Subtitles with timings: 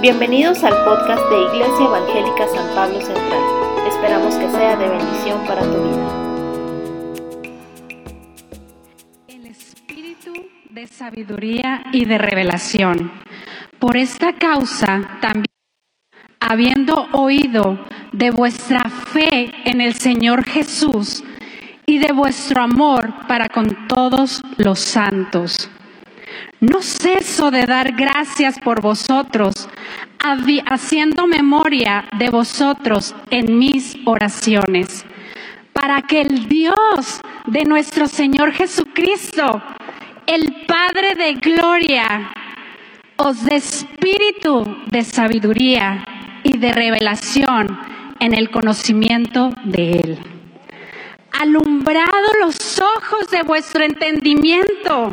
[0.00, 3.86] Bienvenidos al podcast de Iglesia Evangélica San Pablo Central.
[3.86, 6.08] Esperamos que sea de bendición para tu vida.
[9.28, 10.32] El espíritu
[10.70, 13.12] de sabiduría y de revelación.
[13.78, 15.44] Por esta causa también,
[16.40, 17.78] habiendo oído
[18.12, 21.22] de vuestra fe en el Señor Jesús
[21.84, 25.70] y de vuestro amor para con todos los santos
[26.60, 29.68] no ceso de dar gracias por vosotros,
[30.66, 35.04] haciendo memoria de vosotros en mis oraciones,
[35.72, 39.62] para que el Dios de nuestro Señor Jesucristo,
[40.26, 42.32] el Padre de Gloria,
[43.16, 46.04] os dé espíritu de sabiduría
[46.42, 47.78] y de revelación
[48.18, 50.18] en el conocimiento de Él.
[51.40, 55.12] Alumbrado los ojos de vuestro entendimiento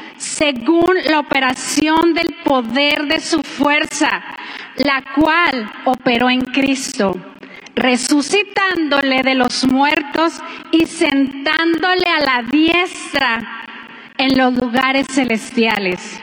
[0.21, 4.21] según la operación del poder de su fuerza,
[4.77, 7.15] la cual operó en Cristo,
[7.75, 10.39] resucitándole de los muertos
[10.71, 13.65] y sentándole a la diestra
[14.15, 16.21] en los lugares celestiales,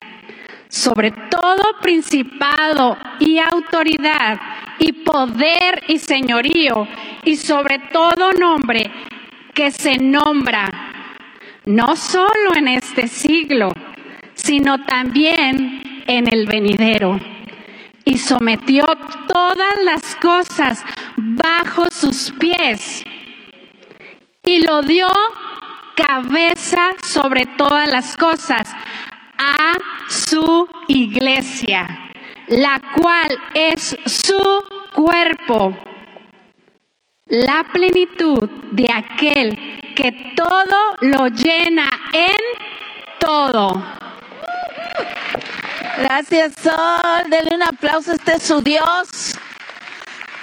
[0.69, 4.39] sobre todo principado y autoridad
[4.79, 6.87] y poder y señorío,
[7.25, 8.89] y sobre todo nombre
[9.53, 10.69] que se nombra,
[11.65, 13.73] no solo en este siglo,
[14.43, 17.19] sino también en el venidero.
[18.05, 18.85] Y sometió
[19.27, 20.83] todas las cosas
[21.15, 23.03] bajo sus pies
[24.43, 25.07] y lo dio
[25.95, 28.67] cabeza sobre todas las cosas
[29.37, 29.73] a
[30.07, 32.11] su iglesia,
[32.47, 34.39] la cual es su
[34.95, 35.77] cuerpo,
[37.27, 42.69] la plenitud de aquel que todo lo llena en
[43.19, 43.83] todo.
[45.97, 47.29] Gracias, Sol.
[47.29, 48.13] Denle un aplauso.
[48.13, 49.35] Este es su Dios.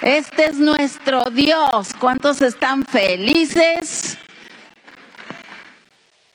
[0.03, 1.95] Este es nuestro Dios.
[1.99, 4.19] ¿Cuántos están felices?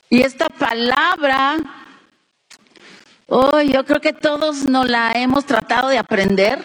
[0.09, 1.57] Y esta palabra,
[3.27, 6.59] oh, yo creo que todos nos la hemos tratado de aprender.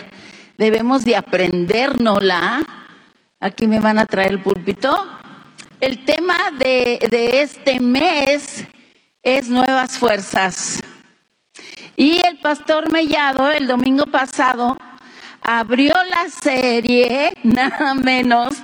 [0.57, 2.65] Debemos de aprendérnosla.
[3.39, 5.07] Aquí me van a traer el púlpito.
[5.81, 8.65] El tema de, de este mes
[9.23, 10.81] es nuevas fuerzas.
[11.97, 14.77] Y el pastor Mellado el domingo pasado
[15.41, 18.55] abrió la serie, nada menos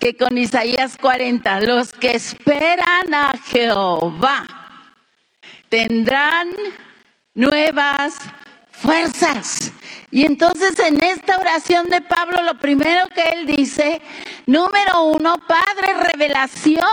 [0.00, 4.44] que con Isaías 40, los que esperan a Jehová
[5.68, 6.48] tendrán
[7.34, 8.16] nuevas
[8.72, 9.72] fuerzas.
[10.10, 14.02] Y entonces en esta oración de Pablo lo primero que él dice,
[14.46, 16.84] número uno, Padre, revelación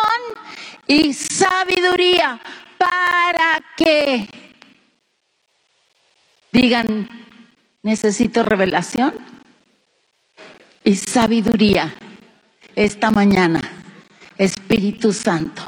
[0.85, 2.39] y sabiduría
[2.78, 4.48] para que
[6.51, 7.07] Digan,
[7.83, 9.13] necesito revelación
[10.83, 11.93] y sabiduría
[12.75, 13.61] esta mañana,
[14.37, 15.63] Espíritu Santo,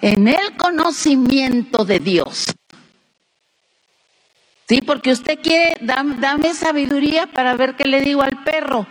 [0.00, 2.46] en el conocimiento de Dios.
[4.68, 8.86] Sí, porque usted quiere, dame, sabiduría para ver qué le digo al perro.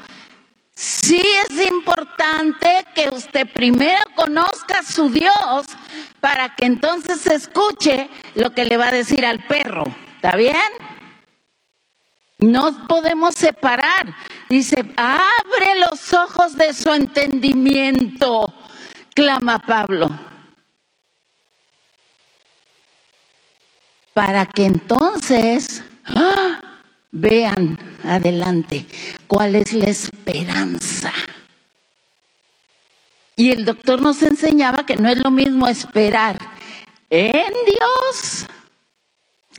[0.75, 5.65] Sí es importante que usted primero conozca a su Dios
[6.19, 9.85] para que entonces escuche lo que le va a decir al perro.
[10.17, 10.98] ¿Está bien?
[12.39, 14.15] No podemos separar.
[14.49, 18.53] Dice, abre los ojos de su entendimiento,
[19.13, 20.09] clama Pablo.
[24.13, 26.59] Para que entonces ¡ah!
[27.11, 28.85] vean adelante
[29.27, 31.11] cuál es la esperanza.
[33.35, 36.37] Y el doctor nos enseñaba que no es lo mismo esperar
[37.09, 38.45] en Dios,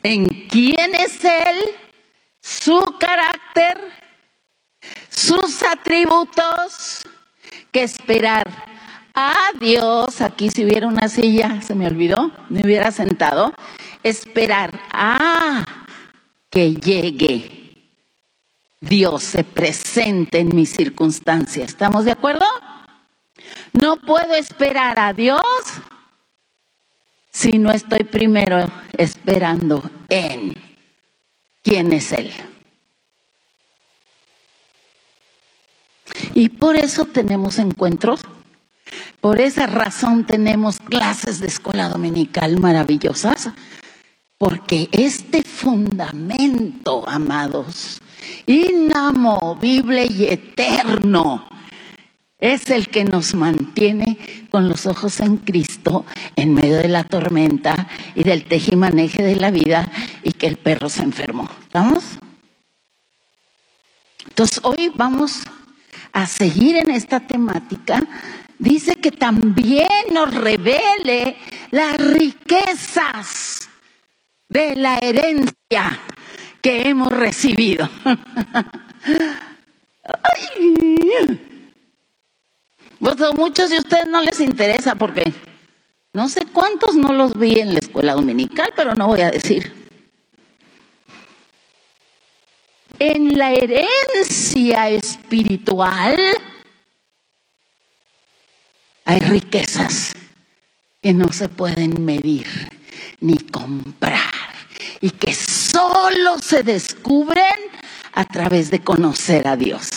[0.02, 1.58] en quién es Él,
[2.40, 3.78] su carácter,
[5.08, 7.02] sus atributos,
[7.70, 8.46] que esperar
[9.14, 10.20] a Dios.
[10.20, 13.52] Aquí si hubiera una silla, se me olvidó, me hubiera sentado.
[14.02, 15.64] Esperar a
[16.48, 17.56] que llegue.
[18.80, 21.68] Dios se presente en mis circunstancias.
[21.68, 22.46] ¿Estamos de acuerdo?
[23.72, 25.40] No puedo esperar a Dios
[27.30, 28.66] si no estoy primero
[28.96, 30.54] esperando en
[31.62, 32.32] quién es Él.
[36.34, 38.20] Y por eso tenemos encuentros,
[39.20, 43.50] por esa razón tenemos clases de escuela dominical maravillosas,
[44.38, 48.00] porque este fundamento, amados,
[48.46, 51.46] inamovible y eterno,
[52.40, 54.18] es el que nos mantiene
[54.50, 56.04] con los ojos en Cristo
[56.36, 59.90] en medio de la tormenta y del tejimaneje de la vida
[60.22, 61.48] y que el perro se enfermó.
[61.62, 62.18] ¿Estamos?
[64.28, 65.42] Entonces hoy vamos
[66.12, 68.02] a seguir en esta temática.
[68.58, 71.36] Dice que también nos revele
[71.70, 73.68] las riquezas
[74.48, 76.00] de la herencia
[76.60, 77.88] que hemos recibido.
[80.04, 81.40] Ay.
[83.00, 85.32] Pues a muchos de ustedes no les interesa porque
[86.12, 89.72] no sé cuántos no los vi en la escuela dominical, pero no voy a decir.
[92.98, 96.18] En la herencia espiritual
[99.06, 100.12] hay riquezas
[101.00, 102.46] que no se pueden medir
[103.20, 104.30] ni comprar
[105.00, 107.46] y que solo se descubren
[108.12, 109.88] a través de conocer a Dios.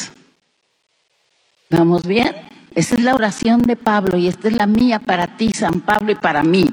[1.69, 2.33] ¿Vamos bien?
[2.75, 6.11] Esa es la oración de Pablo y esta es la mía para ti, San Pablo,
[6.11, 6.69] y para mí.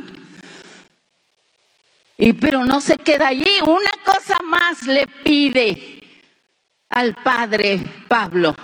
[2.16, 6.02] Y pero no se queda allí, una cosa más le pide
[6.88, 8.54] al Padre Pablo.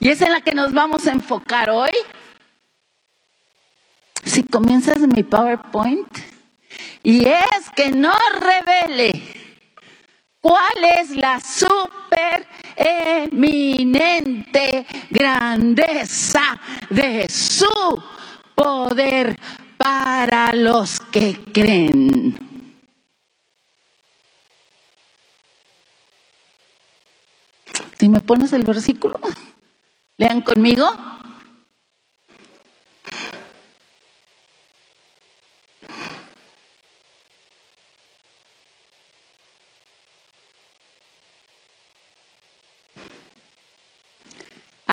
[0.00, 1.92] Y es en la que nos vamos a enfocar hoy.
[4.24, 6.08] Si comienzas mi PowerPoint,
[7.02, 9.22] y es que no revele
[10.40, 12.46] cuál es la super
[12.82, 18.02] eminente grandeza de su
[18.54, 19.38] poder
[19.76, 22.38] para los que creen.
[27.98, 29.20] Si me pones el versículo,
[30.16, 30.90] lean conmigo.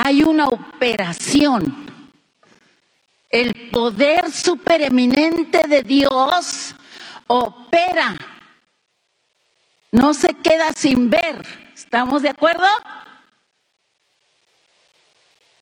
[0.09, 1.85] Hay una operación.
[3.29, 6.73] El poder supereminente de Dios
[7.27, 8.15] opera.
[9.91, 11.45] No se queda sin ver.
[11.75, 12.65] ¿Estamos de acuerdo?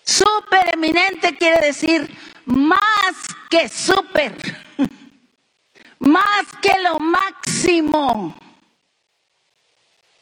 [0.06, 2.10] Supereminente quiere decir
[2.46, 3.16] más
[3.50, 4.34] que super.
[6.00, 8.34] Más que lo máximo.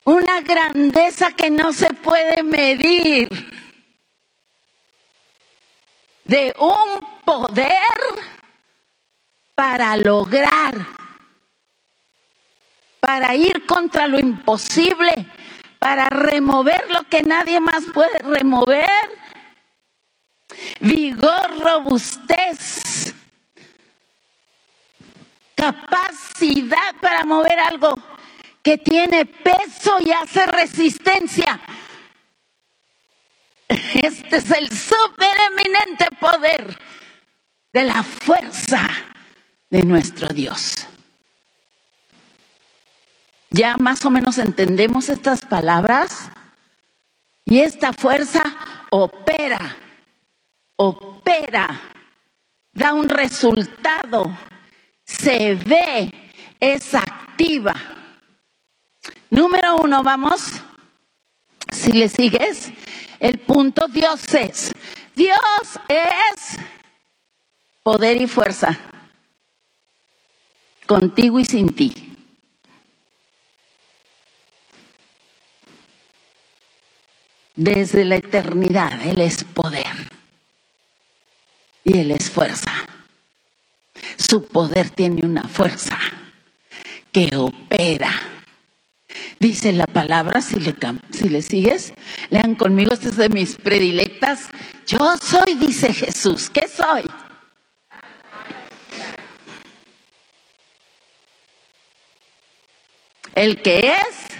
[0.05, 3.54] Una grandeza que no se puede medir
[6.25, 7.75] de un poder
[9.53, 10.75] para lograr,
[12.99, 15.11] para ir contra lo imposible,
[15.79, 18.85] para remover lo que nadie más puede remover.
[20.79, 23.13] Vigor, robustez,
[25.55, 27.97] capacidad para mover algo
[28.61, 31.59] que tiene peso y hace resistencia.
[33.67, 36.77] Este es el supereminente poder
[37.73, 38.87] de la fuerza
[39.69, 40.87] de nuestro Dios.
[43.49, 46.29] Ya más o menos entendemos estas palabras
[47.45, 48.41] y esta fuerza
[48.89, 49.77] opera,
[50.75, 51.79] opera,
[52.73, 54.37] da un resultado,
[55.05, 56.11] se ve,
[56.59, 57.73] es activa.
[59.29, 60.61] Número uno, vamos,
[61.71, 62.71] si le sigues,
[63.19, 64.71] el punto Dios es.
[65.15, 65.37] Dios
[65.87, 66.57] es
[67.83, 68.77] poder y fuerza.
[70.85, 72.15] Contigo y sin ti.
[77.55, 80.11] Desde la eternidad Él es poder.
[81.83, 82.71] Y Él es fuerza.
[84.17, 85.97] Su poder tiene una fuerza
[87.11, 88.34] que opera
[89.39, 90.75] Dice la palabra, si le,
[91.11, 91.93] si le sigues,
[92.29, 94.47] lean conmigo, esta es de mis predilectas.
[94.87, 96.49] Yo soy, dice Jesús.
[96.49, 97.03] ¿Qué soy?
[103.35, 104.35] El que es.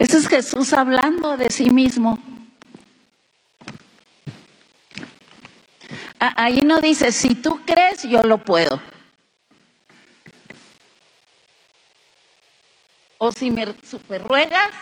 [0.00, 2.18] Ese es Jesús hablando de sí mismo.
[6.18, 8.80] Ahí no dice, si tú crees, yo lo puedo.
[13.24, 14.72] O si me super ruegas,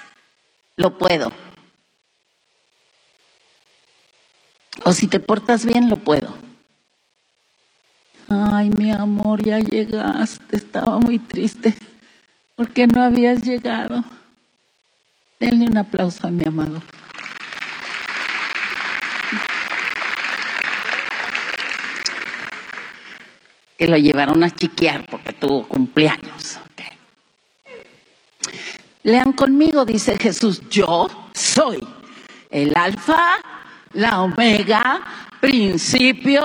[0.76, 1.30] lo puedo.
[4.82, 6.32] O si te portas bien, lo puedo.
[8.30, 10.56] Ay, mi amor, ya llegaste.
[10.56, 11.74] Estaba muy triste
[12.56, 14.02] porque no habías llegado.
[15.38, 16.80] Denle un aplauso a mi amado.
[23.76, 26.58] Que lo llevaron a chiquear porque tuvo cumpleaños.
[29.02, 31.78] Lean conmigo, dice Jesús, yo soy
[32.50, 33.38] el alfa,
[33.94, 35.00] la omega,
[35.40, 36.44] principio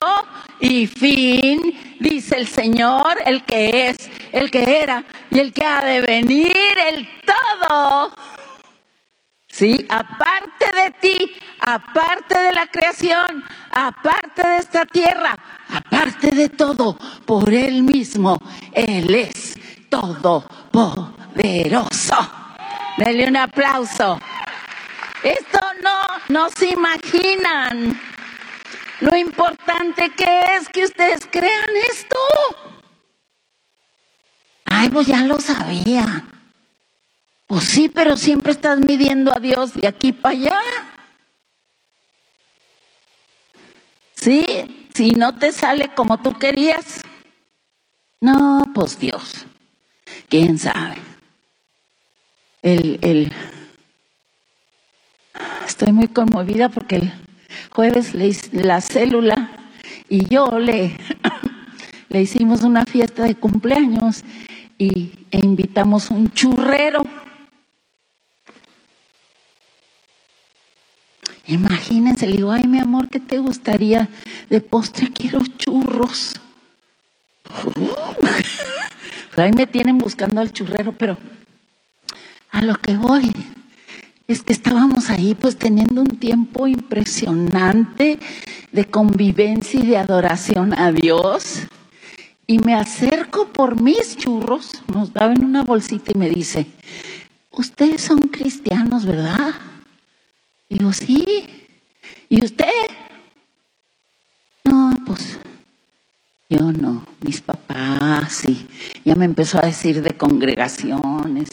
[0.62, 5.84] y fin, dice el Señor, el que es, el que era y el que ha
[5.84, 6.54] de venir,
[6.94, 8.14] el todo.
[9.50, 16.98] Sí, aparte de ti, aparte de la creación, aparte de esta tierra, aparte de todo,
[17.26, 18.38] por Él mismo,
[18.72, 19.60] Él es
[19.90, 22.45] todopoderoso.
[22.98, 24.20] Dele un aplauso.
[25.24, 28.00] Esto no, no se imaginan
[29.02, 32.18] lo importante que es que ustedes crean esto.
[34.66, 36.26] Ay, pues ya lo sabía.
[37.48, 40.60] Pues sí, pero siempre estás midiendo a Dios de aquí para allá.
[44.16, 47.02] Sí, si no te sale como tú querías.
[48.22, 49.46] No, pues Dios.
[50.30, 51.05] ¿Quién sabe?
[52.66, 53.32] El, el,
[55.68, 57.14] estoy muy conmovida porque el
[57.70, 58.16] jueves
[58.54, 59.52] la célula
[60.10, 60.98] y yo le,
[62.10, 64.24] le hicimos una fiesta de cumpleaños
[64.80, 67.06] y, e invitamos un churrero.
[71.46, 74.10] Imagínense, le digo, ay mi amor, ¿qué te gustaría
[74.50, 75.12] de postre?
[75.12, 76.34] Quiero churros.
[79.38, 81.16] ahí me tienen buscando al churrero, pero
[82.56, 83.34] a lo que voy
[84.28, 88.18] es que estábamos ahí pues teniendo un tiempo impresionante
[88.72, 91.68] de convivencia y de adoración a Dios.
[92.48, 96.68] Y me acerco por mis churros, nos daban una bolsita y me dice,
[97.52, 99.54] ustedes son cristianos, ¿verdad?
[100.70, 101.24] Digo, sí.
[102.30, 102.70] ¿Y usted?
[104.64, 105.40] No, pues
[106.50, 108.68] yo no, mis papás, y
[109.04, 111.50] ya me empezó a decir de congregaciones.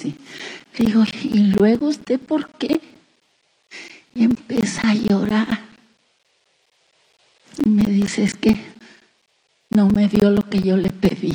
[0.79, 2.81] Y digo, ¿y luego usted por qué?
[4.14, 5.61] Y empieza a llorar.
[7.64, 8.57] Me dice, es que
[9.71, 11.35] no me dio lo que yo le pedí.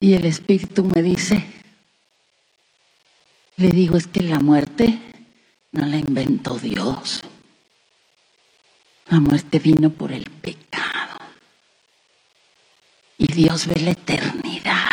[0.00, 1.44] Y el Espíritu me dice,
[3.56, 4.98] le digo, es que la muerte
[5.72, 7.22] no la inventó Dios.
[9.08, 11.18] La muerte vino por el pecado.
[13.18, 14.84] Y Dios ve la eternidad.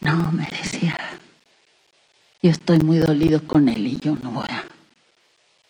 [0.00, 0.98] No, me decía,
[2.42, 4.64] yo estoy muy dolido con él y yo no voy a,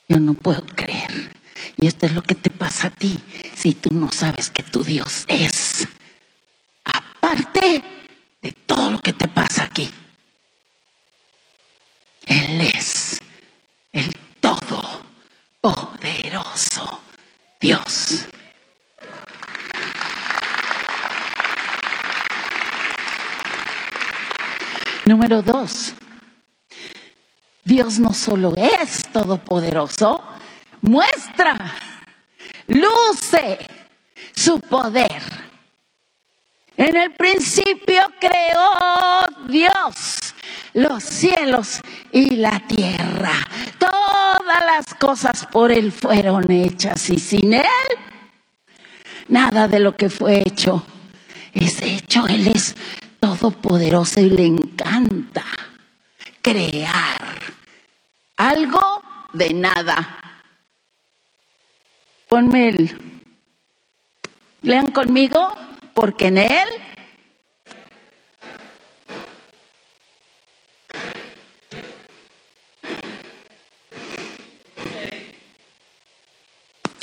[0.09, 1.33] yo no puedo creer.
[1.77, 3.19] Y esto es lo que te pasa a ti
[3.55, 5.89] si tú no sabes que tu Dios es.
[6.85, 7.83] Aparte
[8.41, 9.91] de todo lo que te pasa aquí.
[12.27, 13.19] Él es
[13.93, 17.01] el todopoderoso
[17.61, 18.27] Dios.
[25.07, 25.95] Número dos,
[27.65, 30.23] Dios no solo es todopoderoso,
[30.81, 31.57] muestra,
[32.69, 33.59] luce
[34.35, 35.51] su poder
[36.81, 40.35] en el principio creó Dios
[40.73, 43.33] los cielos y la tierra.
[43.79, 47.67] Todas las cosas por Él fueron hechas y sin Él
[49.29, 50.83] nada de lo que fue hecho
[51.53, 52.27] es hecho.
[52.27, 52.75] Él es
[53.21, 55.45] todopoderoso y le encanta
[56.41, 57.30] crear
[58.41, 59.03] algo
[59.35, 60.17] de nada.
[62.29, 62.99] Ponme el...
[64.63, 65.53] Lean conmigo
[65.95, 66.69] porque en Él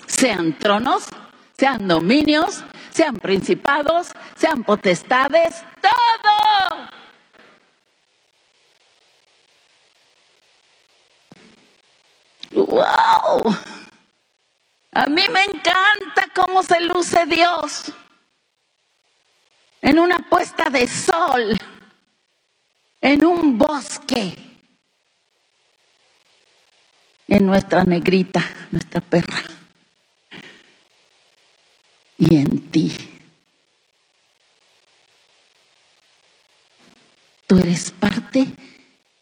[0.07, 1.05] sean tronos,
[1.57, 6.36] sean dominios, sean principados, sean potestades, todo.
[12.77, 13.55] ¡Wow!
[14.91, 17.91] A mí me encanta cómo se luce Dios
[19.81, 21.57] en una puesta de sol,
[23.01, 24.35] en un bosque,
[27.27, 29.41] en nuestra negrita, nuestra perra,
[32.19, 32.95] y en ti.
[37.47, 38.45] Tú eres parte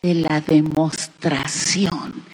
[0.02, 2.26] de la demostración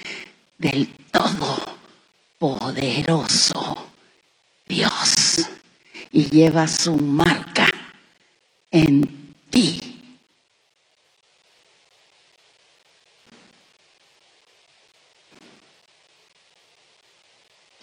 [0.61, 3.89] del Todopoderoso
[4.67, 5.49] Dios
[6.11, 7.67] y lleva su marca
[8.69, 9.79] en ti.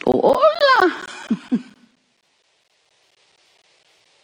[0.04, 0.38] Hola.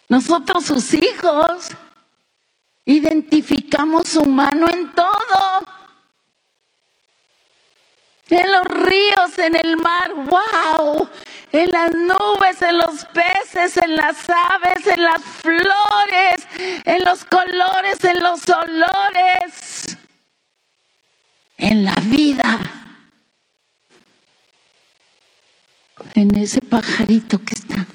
[0.09, 1.71] Nosotros sus hijos
[2.85, 5.84] identificamos su mano en todo.
[8.35, 11.09] En los ríos, en el mar, wow.
[11.53, 16.49] En las nubes, en los peces, en las aves, en las flores,
[16.85, 19.99] en los colores, en los olores.
[21.59, 22.59] En la vida.
[26.15, 27.87] En ese pajarito que está.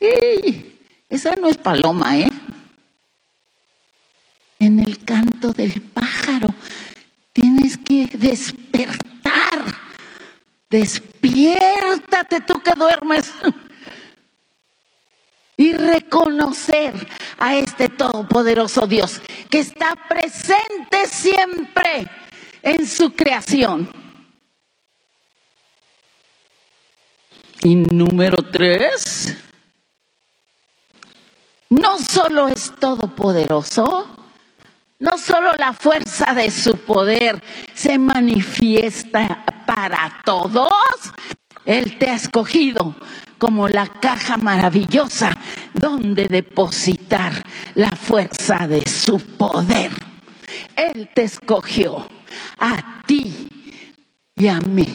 [0.00, 0.78] ¡Ey!
[1.08, 2.30] Esa no es paloma, ¿eh?
[4.58, 6.43] En el canto del pájaro
[7.84, 9.04] que despertar.
[10.70, 13.32] Despiértate tú que duermes.
[15.56, 16.92] Y reconocer
[17.38, 22.10] a este todopoderoso Dios que está presente siempre
[22.60, 23.88] en su creación.
[27.62, 29.36] Y número tres,
[31.70, 34.23] no solo es todopoderoso,
[35.04, 37.42] no solo la fuerza de su poder
[37.74, 40.70] se manifiesta para todos,
[41.66, 42.96] Él te ha escogido
[43.38, 45.36] como la caja maravillosa
[45.74, 47.32] donde depositar
[47.74, 49.90] la fuerza de su poder.
[50.74, 52.08] Él te escogió
[52.58, 53.76] a ti
[54.34, 54.86] y a mí.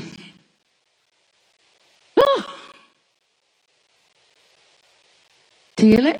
[2.15, 2.41] Uh.
[5.77, 6.19] Síguele.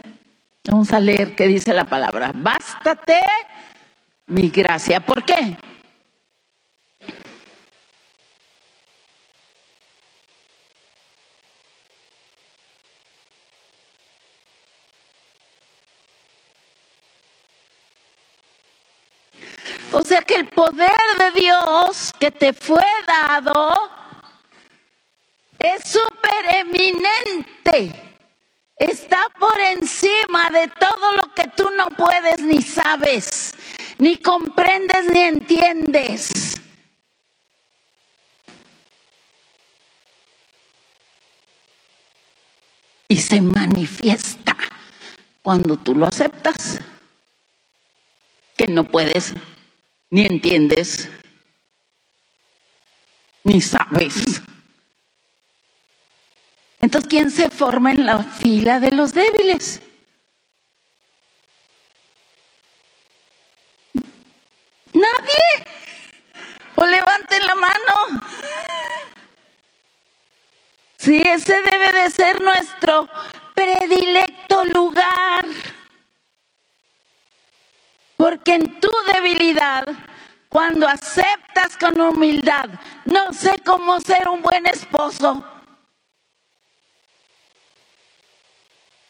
[0.66, 2.32] Vamos a leer qué dice la palabra.
[2.36, 3.20] Bástate
[4.30, 5.00] mi gracia.
[5.00, 5.58] ¿Por qué?
[19.92, 23.72] O sea que el poder de Dios que te fue dado
[25.58, 27.92] es súper eminente.
[28.78, 33.49] Está por encima de todo lo que tú no puedes ni sabes
[34.00, 36.32] ni comprendes ni entiendes.
[43.08, 44.56] Y se manifiesta
[45.42, 46.80] cuando tú lo aceptas,
[48.56, 49.34] que no puedes,
[50.10, 51.10] ni entiendes,
[53.44, 54.42] ni sabes.
[56.82, 59.82] Entonces, ¿quién se forma en la fila de los débiles?
[66.76, 68.22] O levanten la mano.
[70.98, 73.10] Sí, ese debe de ser nuestro
[73.54, 75.46] predilecto lugar.
[78.16, 79.86] Porque en tu debilidad,
[80.50, 82.70] cuando aceptas con humildad,
[83.06, 85.44] no sé cómo ser un buen esposo.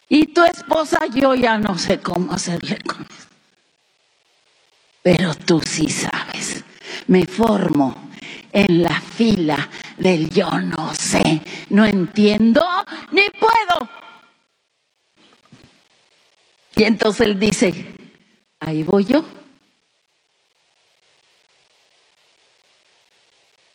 [0.07, 3.28] Y tu esposa, yo ya no sé cómo hacerle con eso
[5.11, 6.63] pero tú sí sabes.
[7.07, 8.11] Me formo
[8.51, 9.67] en la fila
[9.97, 11.41] del yo no sé,
[11.71, 12.63] no entiendo
[13.11, 13.89] ni puedo.
[16.75, 17.91] Y entonces él dice,
[18.59, 19.25] ahí voy yo.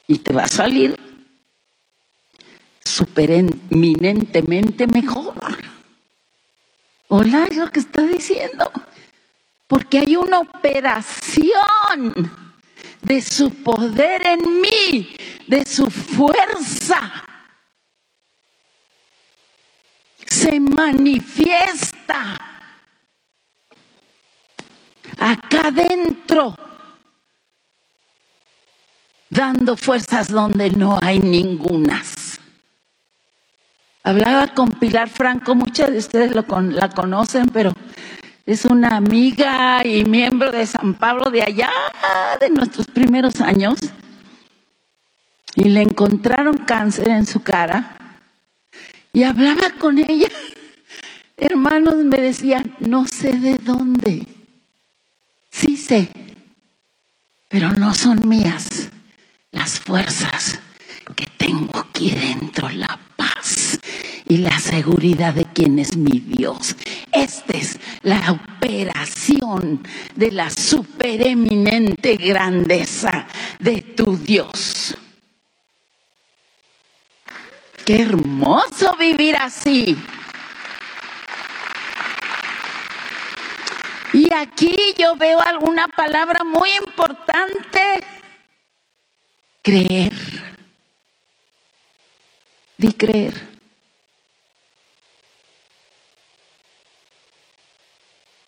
[0.06, 0.96] Y te va a salir
[2.84, 5.34] supereminentemente mejor.
[7.08, 8.70] Hola, es lo que está diciendo.
[9.66, 12.30] Porque hay una operación
[13.02, 17.24] de su poder en mí, de su fuerza.
[20.26, 22.38] Se manifiesta
[25.18, 26.56] acá adentro,
[29.30, 32.40] dando fuerzas donde no hay ningunas.
[34.02, 37.72] Hablaba con Pilar Franco, muchas de ustedes lo la conocen, pero
[38.46, 41.70] es una amiga y miembro de San Pablo de allá,
[42.40, 43.78] de nuestros primeros años.
[45.56, 47.96] Y le encontraron cáncer en su cara.
[49.12, 50.28] Y hablaba con ella.
[51.36, 54.26] Hermanos me decían, no sé de dónde.
[55.50, 56.10] Sí sé,
[57.48, 58.90] pero no son mías
[59.52, 60.58] las fuerzas
[61.14, 62.98] que tengo aquí dentro, la
[64.26, 66.76] y la seguridad de quién es mi Dios.
[67.12, 73.26] Esta es la operación de la supereminente grandeza
[73.58, 74.96] de tu Dios.
[77.84, 79.96] Qué hermoso vivir así.
[84.14, 87.80] Y aquí yo veo alguna palabra muy importante.
[89.60, 90.12] Creer.
[92.78, 93.53] Di creer.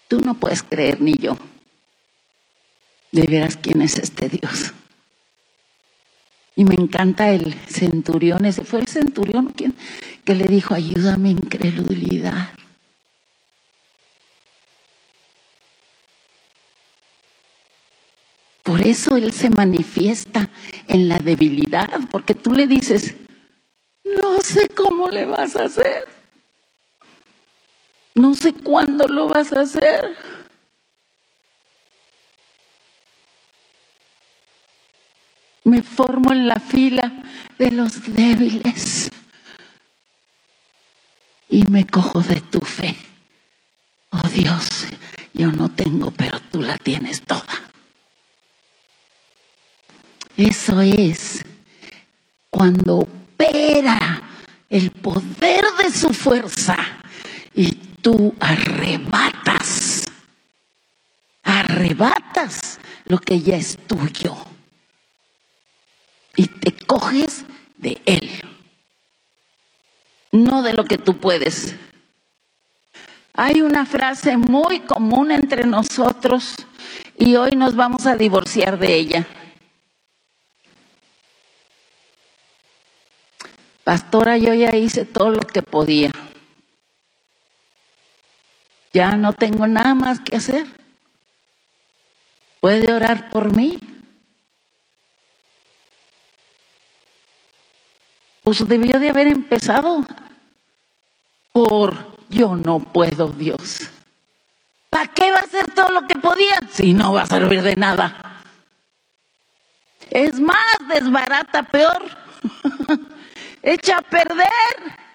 [0.08, 1.36] Tú no puedes creer ni yo.
[3.12, 4.72] De veras quién es este Dios.
[6.54, 9.52] Y me encanta el centurión, ese fue el centurión
[10.24, 12.50] que le dijo, ayúdame incredulidad.
[18.62, 20.50] Por eso Él se manifiesta
[20.88, 23.14] en la debilidad, porque tú le dices,
[24.02, 26.15] no sé cómo le vas a hacer,
[28.16, 30.16] no sé cuándo lo vas a hacer.
[35.64, 37.12] Me formo en la fila
[37.58, 39.10] de los débiles
[41.50, 42.96] y me cojo de tu fe.
[44.10, 44.86] Oh Dios,
[45.34, 47.44] yo no tengo, pero tú la tienes toda.
[50.38, 51.44] Eso es
[52.48, 54.22] cuando opera
[54.70, 56.76] el poder de su fuerza
[57.54, 60.04] y tú arrebatas,
[61.42, 64.36] arrebatas lo que ya es tuyo
[66.36, 67.44] y te coges
[67.76, 68.30] de él,
[70.30, 71.74] no de lo que tú puedes.
[73.32, 76.54] Hay una frase muy común entre nosotros
[77.18, 79.26] y hoy nos vamos a divorciar de ella.
[83.82, 86.12] Pastora, yo ya hice todo lo que podía.
[88.96, 90.66] Ya no tengo nada más que hacer.
[92.60, 93.78] ¿Puede orar por mí?
[98.42, 100.02] Pues debió de haber empezado
[101.52, 103.90] por yo no puedo, Dios.
[104.88, 107.76] ¿Para qué va a hacer todo lo que podía si no va a servir de
[107.76, 108.40] nada?
[110.08, 112.02] Es más, desbarata peor.
[113.62, 115.05] echa a perder.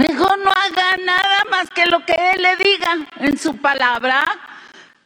[0.00, 4.24] Mejor no haga nada más que lo que Él le diga en su palabra.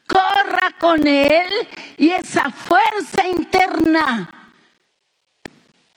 [0.07, 1.48] Corra con Él
[1.96, 4.30] y esa fuerza interna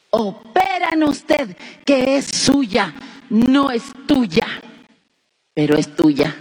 [0.10, 1.56] opera en usted
[1.86, 2.92] que es suya,
[3.30, 4.48] no es tuya,
[5.54, 6.36] pero es tuya.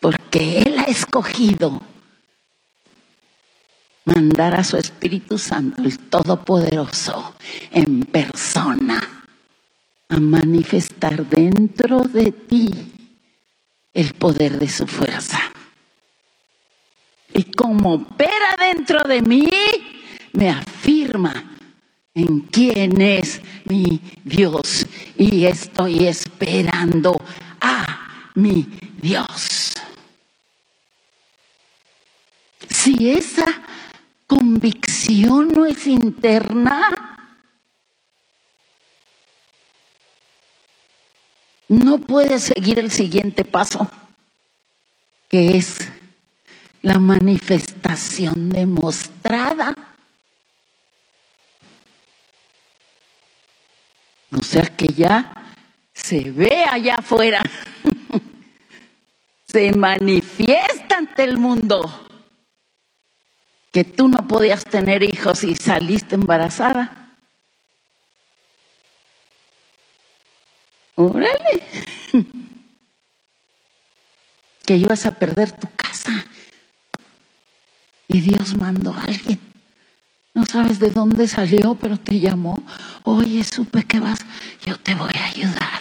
[0.00, 1.82] Porque Él ha escogido
[4.06, 7.34] mandar a su Espíritu Santo, el Todopoderoso,
[7.72, 9.25] en persona,
[10.08, 12.70] a manifestar dentro de ti
[13.92, 15.40] el poder de su fuerza.
[17.32, 19.48] Y como opera dentro de mí,
[20.32, 21.56] me afirma
[22.14, 24.86] en quién es mi Dios.
[25.16, 27.16] Y estoy esperando
[27.60, 28.66] a mi
[29.00, 29.74] Dios.
[32.68, 33.46] Si esa
[34.26, 36.88] convicción no es interna,
[41.68, 43.90] no puede seguir el siguiente paso,
[45.28, 45.78] que es
[46.82, 49.74] la manifestación demostrada.
[54.30, 55.32] O sea que ya
[55.92, 57.42] se ve allá afuera,
[59.48, 62.06] se manifiesta ante el mundo
[63.72, 67.05] que tú no podías tener hijos y saliste embarazada.
[70.96, 71.62] Órale.
[74.64, 76.26] Que ibas a perder tu casa.
[78.08, 79.38] Y Dios mandó a alguien.
[80.34, 82.62] No sabes de dónde salió, pero te llamó.
[83.04, 84.18] Oye, supe que vas.
[84.64, 85.80] Yo te voy a ayudar.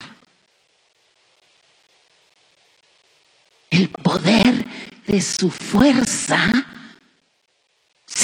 [3.70, 4.66] El poder
[5.08, 6.66] de su fuerza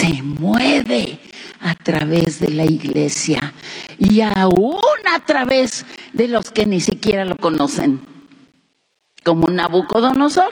[0.02, 1.20] se mueve
[1.60, 3.54] a través de la iglesia
[4.00, 4.80] y aún
[5.14, 8.02] a través de los que ni siquiera lo conocen,
[9.24, 10.52] como Nabucodonosor.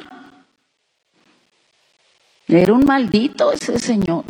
[2.48, 4.26] Era un maldito ese señor.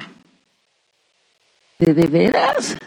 [1.79, 2.77] De, de veras.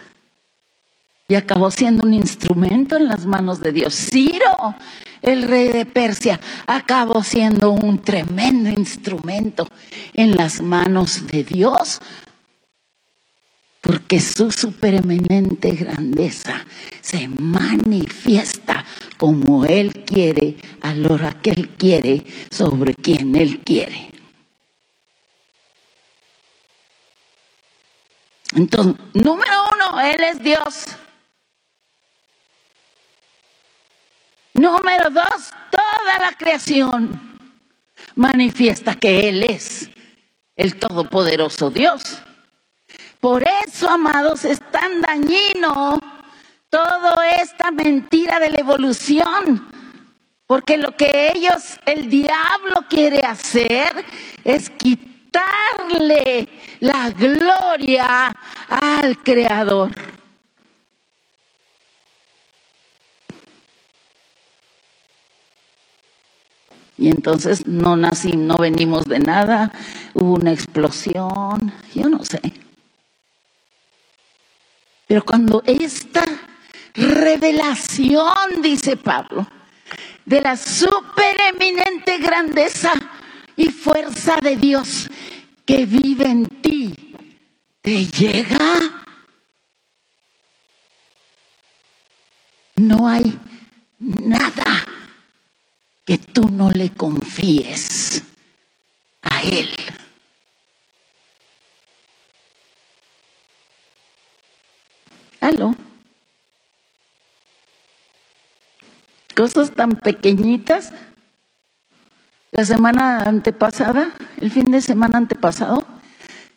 [1.33, 3.95] Y acabó siendo un instrumento en las manos de Dios.
[3.95, 4.77] Ciro,
[5.23, 9.67] el rey de Persia, acabó siendo un tremendo instrumento
[10.13, 12.03] en las manos de Dios,
[13.81, 16.67] porque su supereminente grandeza
[17.01, 18.85] se manifiesta
[19.17, 24.11] como Él quiere, a la hora que Él quiere, sobre quien Él quiere.
[28.55, 30.99] Entonces, número uno, Él es Dios.
[34.55, 37.39] Número dos, toda la creación
[38.15, 39.91] manifiesta que Él es
[40.57, 42.23] el todopoderoso Dios.
[43.21, 45.99] Por eso, amados, es tan dañino
[46.69, 49.69] toda esta mentira de la evolución.
[50.47, 54.05] Porque lo que ellos, el diablo quiere hacer
[54.45, 56.49] es quitarle
[56.81, 58.35] la gloria
[58.69, 59.91] al Creador.
[67.03, 69.73] Y entonces no nací, no venimos de nada,
[70.15, 72.41] hubo una explosión, yo no sé.
[75.09, 76.23] Pero cuando esta
[76.95, 79.49] revelación, dice Pablo,
[80.27, 82.93] de la supereminente grandeza
[83.57, 85.11] y fuerza de Dios
[85.67, 87.17] que vive en ti,
[87.81, 88.79] te llega,
[92.77, 93.37] no hay
[93.99, 94.85] nada
[96.05, 98.23] que tú no le confíes
[99.23, 99.69] a Él.
[105.41, 105.75] ¿Aló?
[109.37, 110.93] Cosas tan pequeñitas.
[112.51, 115.87] La semana antepasada, el fin de semana antepasado,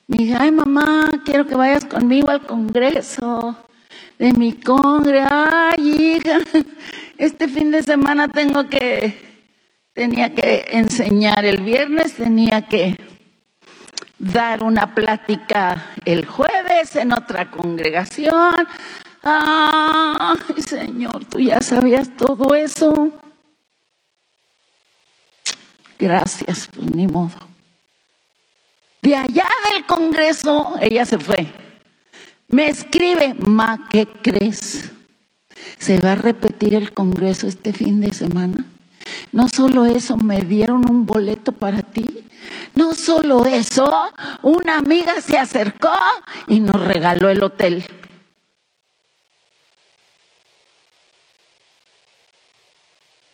[0.07, 3.57] me dije, ay mamá, quiero que vayas conmigo al congreso
[4.19, 5.23] de mi congre.
[5.25, 6.39] Ay, hija,
[7.17, 9.34] este fin de semana tengo que
[9.95, 12.97] tenía que enseñar el viernes, tenía que
[14.19, 18.53] dar una plática el jueves en otra congregación.
[19.23, 23.09] Ay, Señor, tú ya sabías todo eso.
[25.97, 27.47] Gracias, pues ni modo.
[29.01, 31.47] De allá del Congreso, ella se fue.
[32.49, 34.91] Me escribe, Ma, ¿qué crees?
[35.77, 38.65] ¿Se va a repetir el Congreso este fin de semana?
[39.31, 42.25] No solo eso, me dieron un boleto para ti.
[42.73, 43.89] No solo eso,
[44.43, 45.93] una amiga se acercó
[46.47, 47.85] y nos regaló el hotel.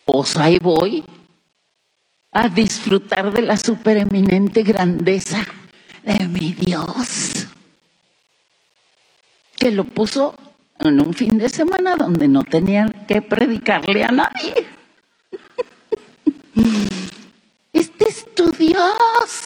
[0.06, 1.04] Pues ahí voy
[2.32, 5.46] a disfrutar de la supereminente grandeza
[6.04, 7.48] de mi Dios,
[9.58, 10.36] que lo puso
[10.80, 14.81] en un fin de semana donde no tenían que predicarle a nadie.
[17.74, 19.44] Este es tu Dios.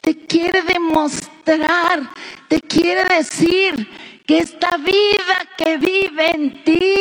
[0.00, 2.08] Te quiere demostrar,
[2.48, 3.88] te quiere decir
[4.26, 6.96] que esta vida que vive en ti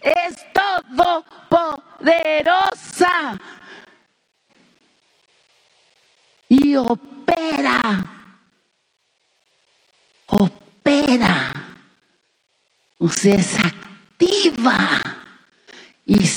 [0.00, 3.38] es todopoderosa
[6.48, 8.04] y opera,
[10.26, 11.52] opera,
[12.98, 15.05] o sea, es activa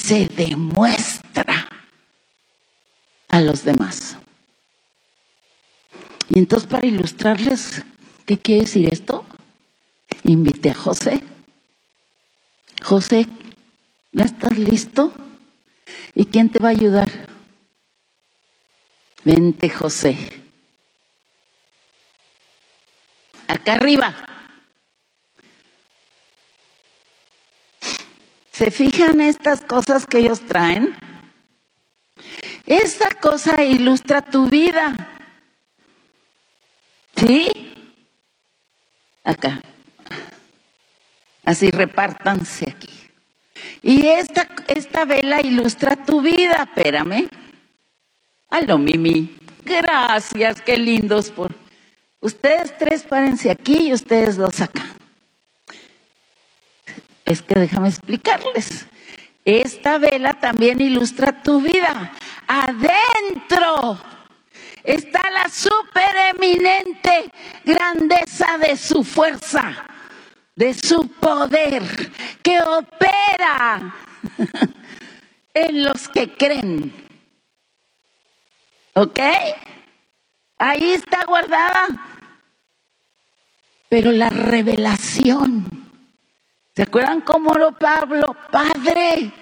[0.09, 1.69] se demuestra
[3.27, 4.17] a los demás.
[6.29, 7.83] Y entonces para ilustrarles
[8.25, 9.23] qué quiere decir esto,
[10.23, 11.23] invité a José.
[12.83, 13.27] José,
[14.11, 15.13] ¿ya estás listo?
[16.15, 17.07] ¿Y quién te va a ayudar?
[19.23, 20.17] Vente, José.
[23.47, 24.28] Acá arriba.
[28.59, 30.93] ¿Se fijan estas cosas que ellos traen?
[32.65, 34.93] Esta cosa ilustra tu vida.
[37.15, 37.49] ¿Sí?
[39.23, 39.61] Acá.
[41.45, 42.89] Así repártanse aquí.
[43.81, 47.29] Y esta, esta vela ilustra tu vida, espérame.
[48.49, 49.37] Aló, Mimi.
[49.63, 51.55] Gracias, qué lindos por.
[52.19, 54.98] Ustedes tres párense aquí y ustedes dos acá.
[57.29, 58.87] Es que déjame explicarles.
[59.45, 62.11] Esta vela también ilustra tu vida.
[62.47, 63.99] Adentro
[64.83, 67.31] está la supereminente
[67.63, 69.85] grandeza de su fuerza,
[70.55, 71.83] de su poder,
[72.41, 73.93] que opera
[75.53, 76.91] en los que creen.
[78.95, 79.19] ¿Ok?
[80.57, 81.89] Ahí está guardada.
[83.87, 85.78] Pero la revelación
[86.79, 88.33] ¿Se acuerdan cómo lo Pablo?
[88.49, 89.33] Padre,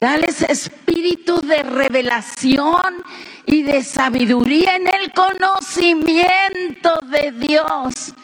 [0.00, 3.02] dale ese espíritu de revelación
[3.44, 8.14] y de sabiduría en el conocimiento de Dios.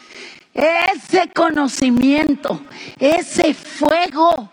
[0.51, 2.59] Ese conocimiento,
[2.97, 4.49] ese fuego,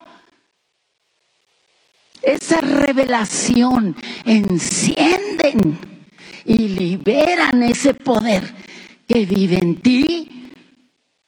[2.20, 5.78] esa revelación encienden
[6.44, 8.42] y liberan ese poder
[9.08, 10.39] que vive en ti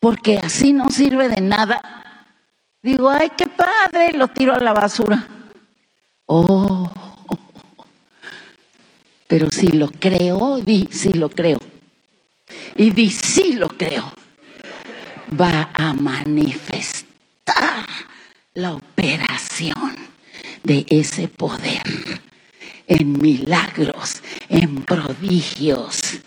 [0.03, 1.81] porque así no sirve de nada.
[2.83, 5.29] Digo, ay, qué padre, lo tiro a la basura.
[6.27, 6.91] Oh,
[9.29, 11.61] pero si lo creo, di, si lo creo.
[12.75, 14.13] y di, sí lo creo,
[15.41, 17.87] va a manifestar
[18.55, 19.95] la operación
[20.65, 21.85] de ese poder
[22.89, 26.19] en milagros, en prodigios,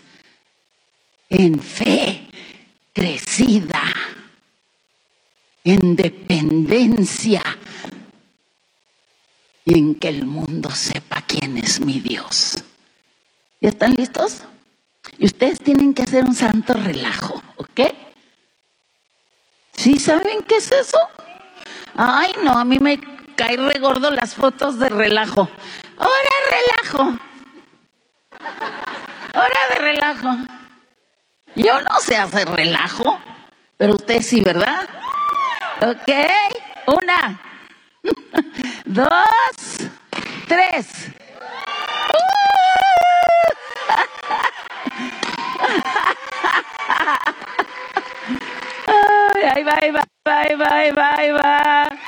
[1.28, 2.26] en fe
[2.96, 3.82] crecida,
[5.64, 7.42] en dependencia
[9.66, 12.64] y en que el mundo sepa quién es mi Dios.
[13.60, 14.44] ¿Ya están listos?
[15.18, 17.80] Y ustedes tienen que hacer un santo relajo, ¿ok?
[19.74, 20.98] ¿Sí saben qué es eso?
[21.96, 22.98] Ay, no, a mí me
[23.36, 25.50] cae regordo las fotos de relajo.
[25.98, 27.18] Hora relajo.
[29.34, 30.55] Hora de relajo.
[31.56, 33.18] Yo no sé hacer relajo,
[33.78, 34.86] pero usted sí, ¿verdad?
[35.80, 36.12] Ok.
[36.86, 37.40] Una,
[38.84, 39.88] dos,
[40.46, 41.10] tres.
[48.86, 49.72] Ay, ahí va,
[50.24, 51.98] ahí va, ahí.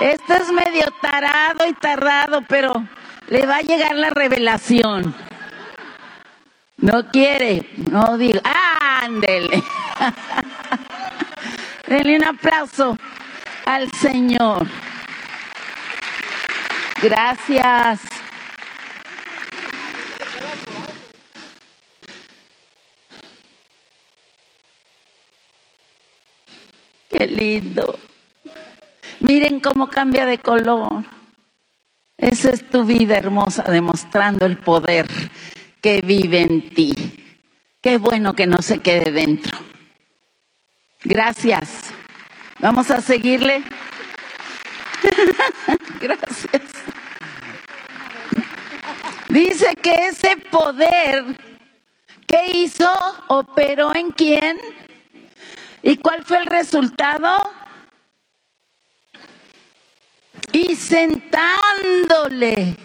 [0.00, 2.86] Esto es medio tarado y tardado, pero
[3.28, 5.31] le va a llegar la revelación.
[6.82, 9.62] No quiere, no digo, ándele.
[11.86, 12.98] Denle un aplauso
[13.64, 14.66] al Señor.
[17.00, 18.00] Gracias.
[27.08, 27.96] Qué lindo.
[29.20, 31.04] Miren cómo cambia de color.
[32.16, 35.06] Esa es tu vida hermosa, demostrando el poder
[35.82, 36.94] que vive en ti.
[37.82, 39.58] Qué bueno que no se quede dentro.
[41.04, 41.92] Gracias.
[42.60, 43.62] Vamos a seguirle.
[46.00, 46.62] Gracias.
[49.28, 51.36] Dice que ese poder
[52.26, 52.90] que hizo
[53.28, 54.58] operó en quién
[55.82, 57.36] ¿Y cuál fue el resultado?
[60.52, 62.76] Y sentándole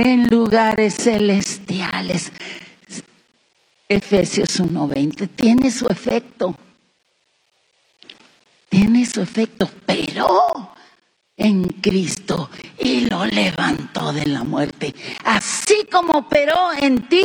[0.00, 2.32] en lugares celestiales.
[3.88, 6.56] Efesios 1:20 tiene su efecto.
[8.68, 10.72] Tiene su efecto, pero
[11.36, 14.94] en Cristo y lo levantó de la muerte.
[15.24, 17.24] Así como operó en ti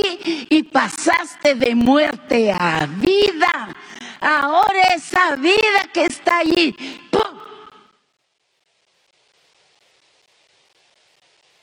[0.49, 3.75] y pasaste de muerte a vida.
[4.21, 6.75] Ahora esa vida que está allí,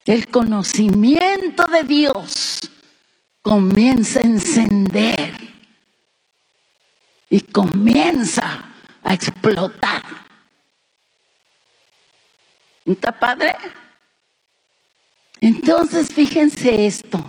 [0.05, 2.61] el conocimiento de Dios
[3.43, 5.35] comienza a encender
[7.31, 8.65] y comienza
[9.03, 10.23] a explotar
[12.85, 13.55] ¿Está padre?
[15.41, 17.25] Entonces, fíjense esto.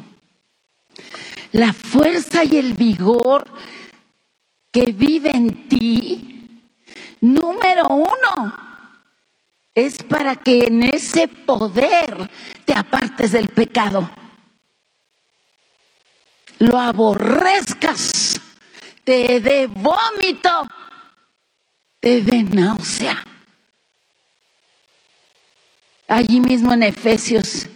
[1.52, 3.46] La fuerza y el vigor
[4.72, 6.72] que vive en ti,
[7.22, 8.73] número uno,
[9.76, 12.30] es para que en ese poder
[12.66, 14.10] te apartes del pecado.
[16.60, 18.40] Lo aborrezcas,
[19.04, 20.68] te dé vómito,
[22.00, 23.24] te dé náusea.
[26.08, 27.68] Allí mismo en Efesios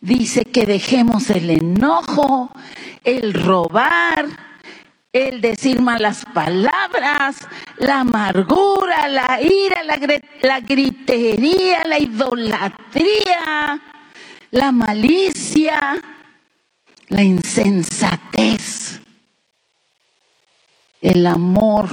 [0.00, 2.50] dice que dejemos el enojo,
[3.02, 4.53] el robar,
[5.14, 7.46] el decir malas palabras,
[7.78, 9.82] la amargura, la ira,
[10.42, 13.80] la, gritería, la idolatría,
[14.50, 16.02] la malicia,
[17.08, 19.00] la insensatez,
[21.00, 21.88] el amor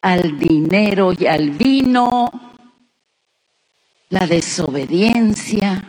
[0.00, 2.30] al dinero y al vino
[4.10, 5.82] la desobediencia,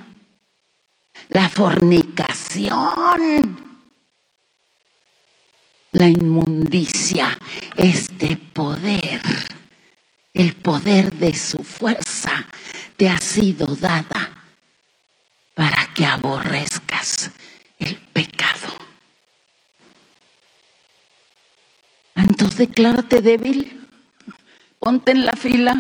[1.30, 3.65] la fornicación,
[5.96, 7.38] la inmundicia,
[7.78, 9.22] este poder,
[10.34, 12.46] el poder de su fuerza
[12.98, 14.30] te ha sido dada
[15.54, 17.32] para que aborrezcas
[17.80, 18.74] el pecado.
[22.16, 23.88] Entonces declárate débil,
[24.80, 25.74] ponte en la fila.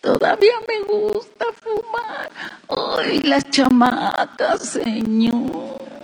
[0.00, 2.30] Todavía me gusta fumar.
[2.68, 6.01] Ay, las chamacas, Señor.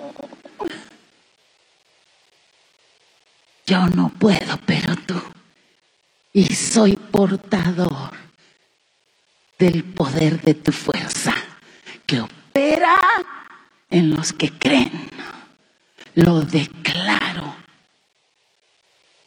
[3.69, 5.21] Yo no puedo, pero tú.
[6.33, 8.13] Y soy portador
[9.59, 11.35] del poder de tu fuerza
[12.07, 12.97] que opera
[13.91, 15.11] en los que creen.
[16.15, 17.57] Lo declaro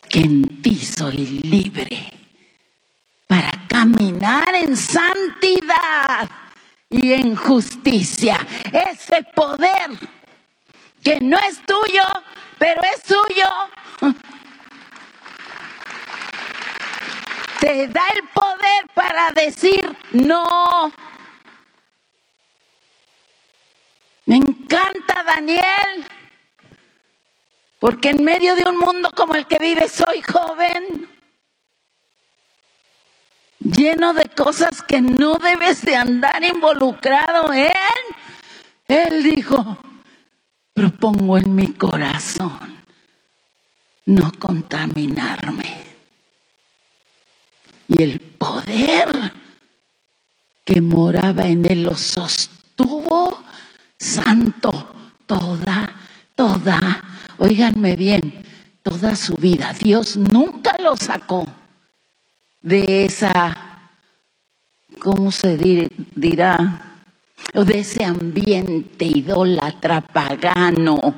[0.10, 2.12] que en ti soy libre
[3.28, 6.28] para caminar en santidad
[6.90, 8.40] y en justicia.
[8.74, 10.00] Ese poder
[11.04, 12.04] que no es tuyo,
[12.58, 14.16] pero es suyo.
[17.60, 20.92] Te da el poder para decir no.
[24.26, 26.06] Me encanta Daniel,
[27.80, 31.10] porque en medio de un mundo como el que vive soy joven,
[33.60, 37.70] lleno de cosas que no debes de andar involucrado en.
[38.88, 39.78] Él dijo,
[40.74, 42.82] propongo en mi corazón
[44.06, 45.78] no contaminarme.
[47.88, 49.34] Y el poder
[50.64, 53.44] que moraba en él lo sostuvo
[53.98, 54.94] santo
[55.26, 55.94] toda,
[56.36, 57.04] toda,
[57.38, 58.44] oíganme bien,
[58.82, 59.74] toda su vida.
[59.80, 61.46] Dios nunca lo sacó
[62.62, 63.90] de esa,
[65.00, 65.58] ¿cómo se
[66.16, 66.91] dirá?
[67.54, 71.16] De ese ambiente idólatra, pagano,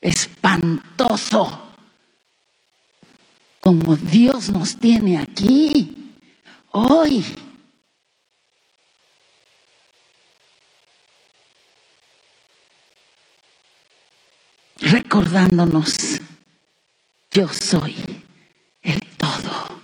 [0.00, 1.60] espantoso,
[3.60, 6.14] como Dios nos tiene aquí,
[6.70, 7.24] hoy.
[14.92, 16.20] recordándonos,
[17.30, 17.94] yo soy
[18.82, 19.80] el todo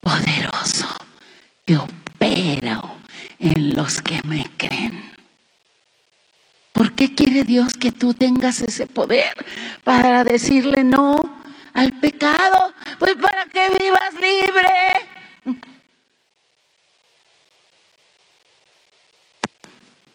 [0.00, 0.86] poderoso
[1.64, 2.83] que opera
[3.44, 5.12] en los que me creen.
[6.72, 9.32] ¿Por qué quiere Dios que tú tengas ese poder
[9.84, 11.16] para decirle no
[11.72, 12.74] al pecado?
[12.98, 15.60] Pues para que vivas libre.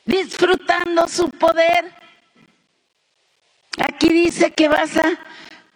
[0.06, 2.00] Disfrutando su poder
[3.80, 5.18] Aquí dice que vas a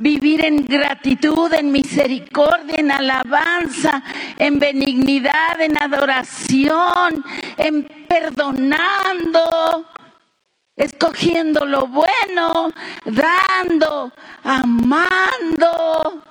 [0.03, 4.03] vivir en gratitud, en misericordia, en alabanza,
[4.37, 7.23] en benignidad, en adoración,
[7.55, 9.85] en perdonando,
[10.75, 12.69] escogiendo lo bueno,
[13.05, 14.11] dando,
[14.43, 16.21] amando.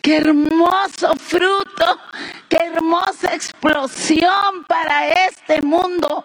[0.00, 2.00] Qué hermoso fruto,
[2.48, 6.24] qué hermosa explosión para este mundo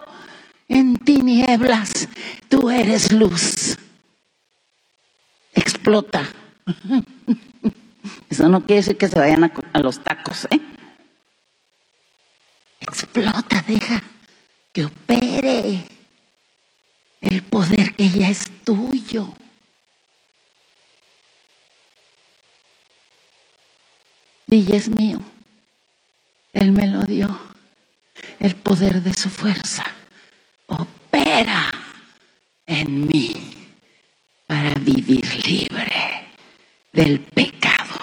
[0.70, 2.08] en tinieblas,
[2.48, 3.76] tú eres luz.
[5.52, 6.26] Explota.
[8.30, 10.60] Eso no quiere decir que se vayan a, los tacos, ¿eh?
[12.80, 14.00] Explota, deja
[14.72, 15.84] que opere
[17.20, 19.34] el poder que ya es tuyo.
[24.46, 25.20] Y es mío.
[26.52, 27.38] Él me lo dio.
[28.38, 29.84] El poder de su fuerza
[31.10, 31.70] opera
[32.66, 33.32] en mí
[34.46, 36.28] para vivir libre
[36.92, 37.98] del pecado.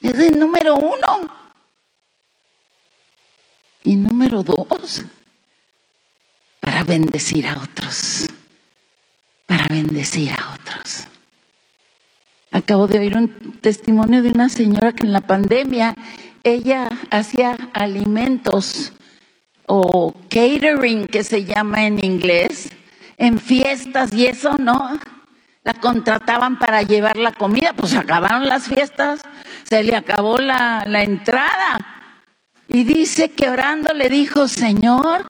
[0.00, 1.44] Es el número uno.
[3.86, 5.04] Y número dos,
[6.60, 8.28] para bendecir a otros.
[9.46, 11.06] Para bendecir a otros.
[12.50, 15.94] Acabo de oír un testimonio de una señora que en la pandemia
[16.44, 18.92] ella hacía alimentos
[19.66, 22.70] o catering que se llama en inglés,
[23.16, 24.98] en fiestas y eso, ¿no?
[25.62, 29.22] La contrataban para llevar la comida, pues acabaron las fiestas,
[29.62, 31.78] se le acabó la, la entrada.
[32.68, 35.26] Y dice que orando le dijo, Señor,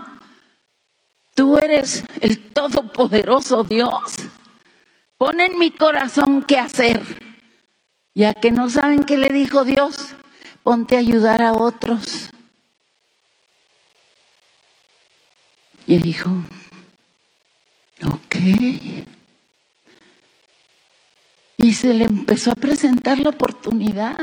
[1.34, 4.16] tú eres el todopoderoso Dios.
[5.16, 7.00] Pon en mi corazón qué hacer.
[8.14, 10.14] Ya que no saben qué le dijo Dios,
[10.62, 12.33] ponte a ayudar a otros.
[15.86, 16.30] Y dijo,
[18.04, 18.36] ok.
[21.58, 24.16] Y se le empezó a presentar la oportunidad.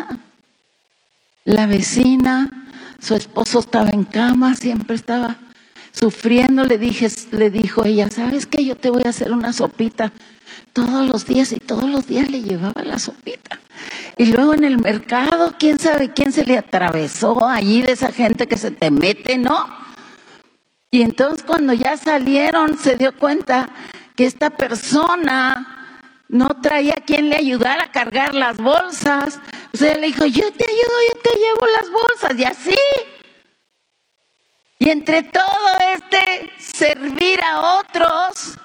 [1.44, 2.68] La vecina,
[3.00, 5.38] su esposo estaba en cama, siempre estaba
[5.92, 6.66] sufriendo.
[6.66, 8.64] Le dije, le dijo ella, ¿sabes qué?
[8.64, 10.12] Yo te voy a hacer una sopita
[10.74, 13.60] todos los días y todos los días le llevaba la sopita.
[14.18, 18.48] Y luego en el mercado, quién sabe quién se le atravesó allí de esa gente
[18.48, 19.66] que se te mete, ¿no?
[20.92, 23.70] Y entonces cuando ya salieron se dio cuenta
[24.16, 25.82] que esta persona
[26.28, 29.40] no traía quien le ayudara a cargar las bolsas.
[29.74, 32.80] O sea, le dijo, yo te ayudo, yo te llevo las bolsas y así.
[34.80, 35.44] Y entre todo
[35.96, 38.58] este servir a otros,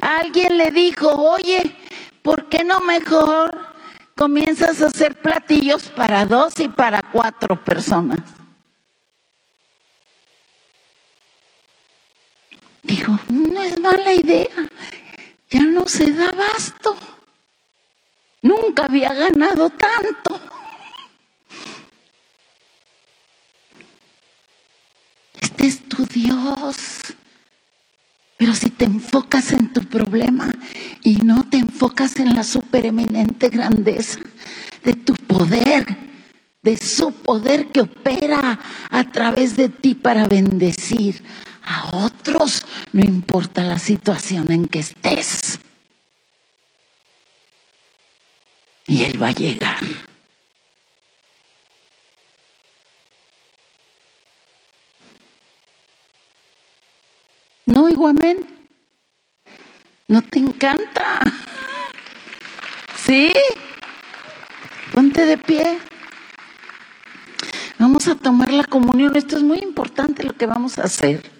[0.00, 1.76] alguien le dijo, oye,
[2.22, 3.50] ¿por qué no mejor
[4.14, 8.20] comienzas a hacer platillos para dos y para cuatro personas?
[12.86, 14.68] Dijo, no es mala idea,
[15.50, 16.96] ya no se da basto.
[18.42, 20.40] Nunca había ganado tanto.
[25.66, 27.00] es tu Dios.
[28.36, 30.50] Pero si te enfocas en tu problema
[31.02, 34.20] y no te enfocas en la supereminente grandeza
[34.84, 35.96] de tu poder,
[36.62, 38.60] de su poder que opera
[38.90, 41.22] a través de ti para bendecir
[41.62, 42.65] a otros,
[42.96, 45.60] no importa la situación en que estés.
[48.86, 49.80] Y Él va a llegar.
[57.66, 58.46] No, igualmente.
[60.08, 61.20] ¿No te encanta?
[62.96, 63.30] ¿Sí?
[64.94, 65.78] Ponte de pie.
[67.78, 69.14] Vamos a tomar la comunión.
[69.16, 71.35] Esto es muy importante lo que vamos a hacer.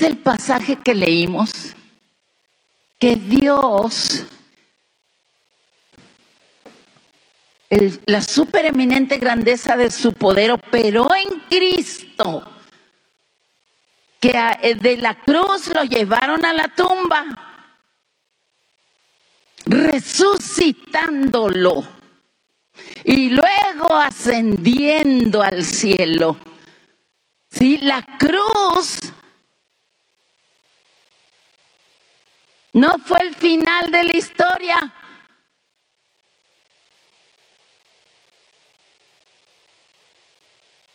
[0.00, 1.74] Dice el pasaje que leímos
[2.98, 4.24] que Dios,
[8.06, 12.50] la supereminente grandeza de su poder operó en Cristo,
[14.18, 14.32] que
[14.62, 17.26] eh, de la cruz lo llevaron a la tumba,
[19.66, 21.86] resucitándolo
[23.04, 26.38] y luego ascendiendo al cielo.
[27.50, 29.12] Si la cruz
[32.72, 34.94] No fue el final de la historia.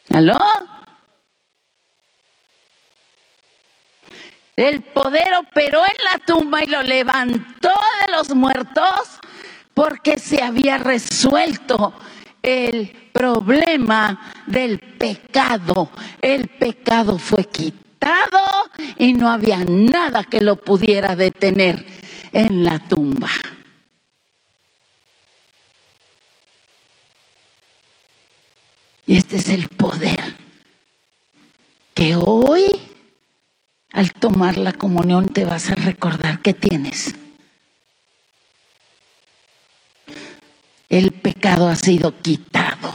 [0.09, 0.39] ¿Aló?
[4.55, 7.73] El poder operó en la tumba y lo levantó
[8.05, 9.19] de los muertos
[9.73, 11.93] porque se había resuelto
[12.41, 15.91] el problema del pecado.
[16.21, 18.64] El pecado fue quitado
[18.97, 21.85] y no había nada que lo pudiera detener
[22.31, 23.29] en la tumba.
[29.07, 30.35] Y este es el poder
[31.93, 32.65] que hoy,
[33.91, 37.15] al tomar la comunión, te vas a recordar que tienes.
[40.89, 42.93] El pecado ha sido quitado.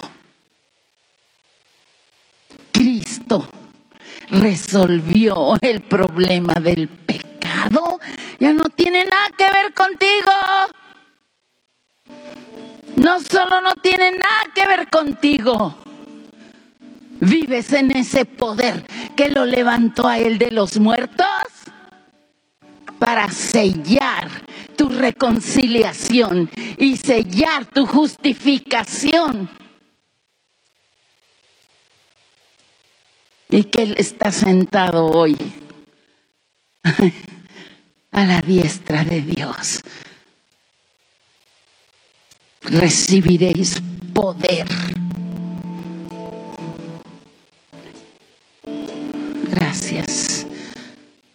[2.73, 3.49] Cristo
[4.31, 8.01] resolvió el problema del pecado,
[8.39, 10.33] ya no tiene nada que ver contigo.
[12.97, 15.77] No solo no tiene nada que ver contigo.
[17.21, 18.85] Vives en ese poder
[19.17, 21.27] que lo levantó a él de los muertos
[22.99, 24.29] para sellar
[24.77, 29.51] tu reconciliación y sellar tu justificación.
[33.51, 35.37] Y que Él está sentado hoy
[38.13, 39.81] a la diestra de Dios.
[42.63, 43.83] Recibiréis
[44.15, 44.67] poder.
[49.51, 50.47] Gracias.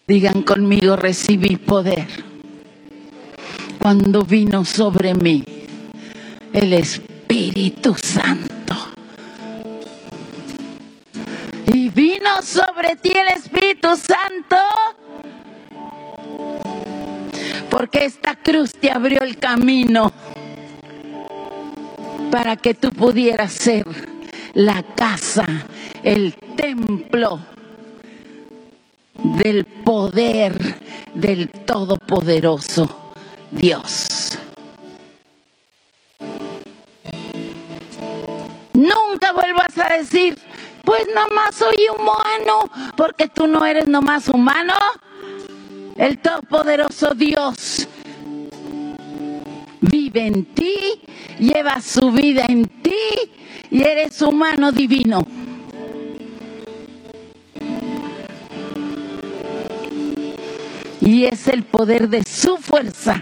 [0.07, 2.07] Digan conmigo, recibí poder.
[3.79, 5.43] Cuando vino sobre mí
[6.53, 8.54] el Espíritu Santo.
[12.45, 14.57] Sobre ti el Espíritu Santo.
[17.69, 20.11] Porque esta cruz te abrió el camino
[22.31, 23.85] para que tú pudieras ser
[24.53, 25.45] la casa,
[26.03, 27.39] el templo
[29.15, 30.53] del poder
[31.13, 33.13] del Todopoderoso
[33.51, 34.37] Dios.
[38.73, 40.37] Nunca vuelvas a decir,
[40.85, 44.73] pues nomás soy humano, porque tú no eres nomás humano.
[45.97, 47.87] El Todopoderoso Dios
[49.81, 51.01] vive en ti,
[51.39, 52.95] lleva su vida en ti
[53.71, 55.25] y eres humano divino.
[61.01, 63.21] Y es el poder de su fuerza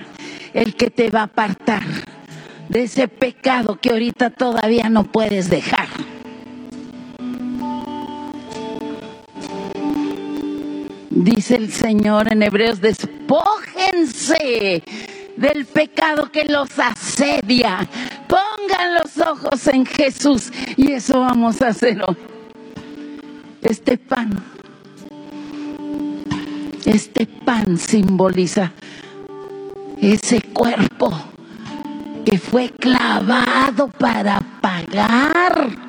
[0.53, 1.83] el que te va a apartar
[2.69, 5.87] de ese pecado que ahorita todavía no puedes dejar.
[11.15, 14.83] Dice el Señor en Hebreos, despójense
[15.37, 17.87] del pecado que los asedia.
[18.27, 22.17] Pongan los ojos en Jesús y eso vamos a hacer hoy.
[23.61, 24.43] Este pan,
[26.83, 28.71] este pan simboliza
[30.01, 31.13] ese cuerpo
[32.25, 35.82] que fue clavado para pagar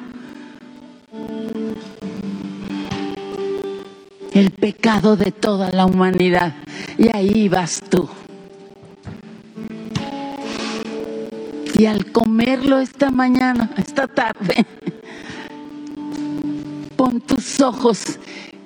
[4.34, 6.54] el pecado de toda la humanidad.
[6.98, 8.08] Y ahí vas tú.
[11.76, 14.66] Y al comerlo esta mañana, esta tarde,
[16.96, 18.20] Pon tus ojos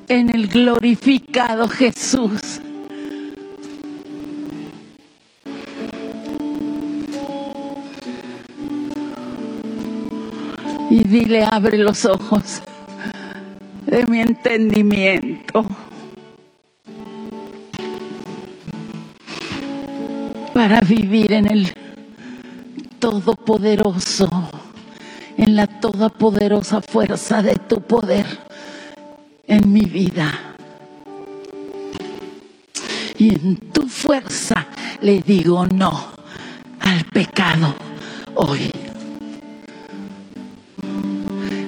[0.09, 2.61] en el glorificado Jesús.
[10.91, 12.62] Y dile, abre los ojos
[13.91, 15.64] de mi entendimiento.
[20.53, 21.72] Para vivir en el
[22.99, 24.28] Todopoderoso,
[25.36, 28.26] en la todopoderosa fuerza de tu poder
[29.47, 30.57] en mi vida.
[33.16, 34.66] Y en tu fuerza
[35.01, 36.09] le digo no
[36.80, 37.74] al pecado
[38.34, 38.70] hoy.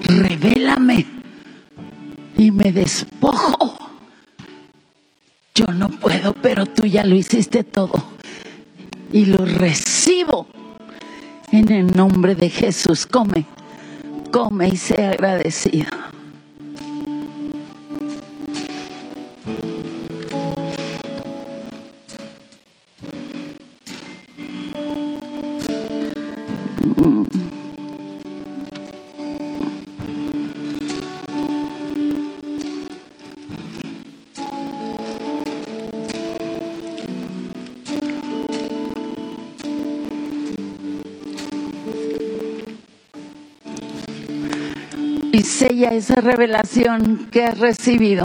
[0.04, 1.19] Revélame
[2.50, 3.76] me despojo.
[5.54, 7.92] Yo no puedo, pero tú ya lo hiciste todo.
[9.12, 10.46] Y lo recibo
[11.52, 13.06] en el nombre de Jesús.
[13.06, 13.44] Come,
[14.30, 15.99] come y sea agradecido.
[45.60, 48.24] Sella esa revelación que has recibido.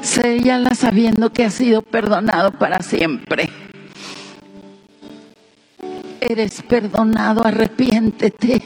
[0.00, 3.50] Séllala sabiendo que has sido perdonado para siempre.
[6.20, 8.62] Eres perdonado, arrepiéntete.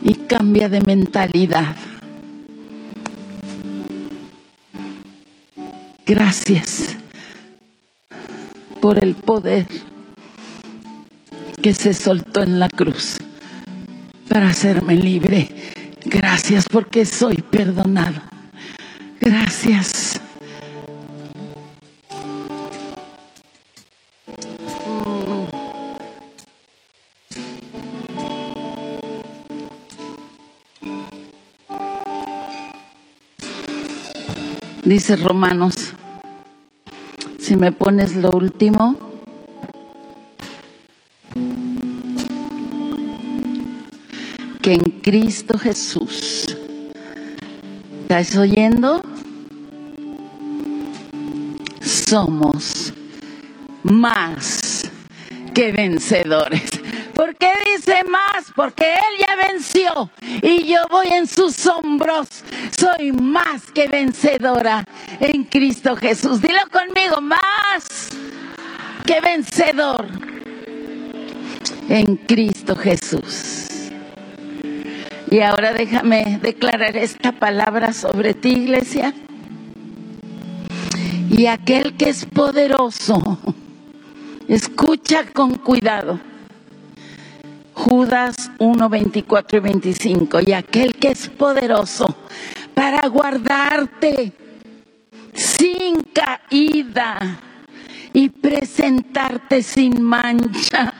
[0.00, 1.74] Y cambia de mentalidad.
[6.06, 7.01] Gracias
[8.92, 9.66] por el poder
[11.62, 13.16] que se soltó en la cruz
[14.28, 15.48] para hacerme libre.
[16.04, 18.20] Gracias porque soy perdonado.
[19.18, 20.20] Gracias.
[34.84, 35.94] Dice Romanos
[37.52, 38.96] si me pones lo último.
[44.62, 46.56] Que en Cristo Jesús.
[48.00, 49.02] ¿Estás oyendo?
[51.82, 52.94] Somos
[53.82, 54.90] más
[55.52, 56.80] que vencedores.
[57.14, 58.50] ¿Por qué dice más?
[58.56, 62.28] Porque Él ya venció y yo voy en sus hombros.
[62.78, 64.86] Soy más que vencedora
[65.22, 66.42] en Cristo Jesús.
[66.42, 68.10] Dilo conmigo, más
[69.06, 70.06] que vencedor
[71.88, 73.68] en Cristo Jesús.
[75.30, 79.14] Y ahora déjame declarar esta palabra sobre ti, iglesia.
[81.30, 83.38] Y aquel que es poderoso,
[84.48, 86.20] escucha con cuidado.
[87.74, 90.40] Judas 1, 24 y 25.
[90.46, 92.14] Y aquel que es poderoso
[92.74, 94.32] para guardarte
[95.32, 97.38] sin caída
[98.12, 100.94] y presentarte sin mancha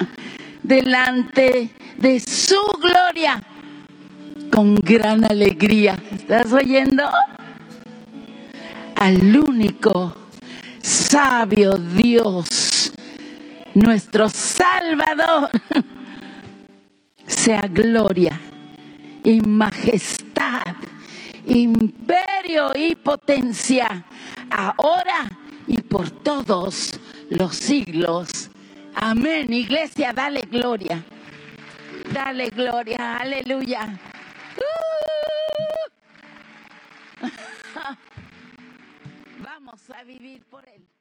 [0.62, 3.42] delante de su gloria
[4.50, 5.96] con gran alegría.
[6.12, 7.04] ¿Estás oyendo?
[8.96, 10.14] Al único
[10.80, 12.92] sabio Dios,
[13.74, 15.50] nuestro Salvador,
[17.26, 18.38] sea gloria
[19.24, 20.76] y majestad,
[21.46, 24.04] imperio y potencia
[24.50, 25.28] ahora
[25.66, 26.98] y por todos
[27.30, 28.50] los siglos.
[28.94, 29.52] Amén.
[29.52, 31.02] Iglesia, dale gloria.
[32.12, 33.16] Dale gloria.
[33.16, 33.98] Aleluya.
[37.20, 37.22] Uh.
[39.42, 40.91] Vamos a vivir por él.